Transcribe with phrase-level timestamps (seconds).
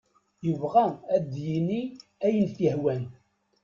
[0.45, 1.81] Yebɣa ad d-yini
[2.25, 3.03] ayen t-yehwan.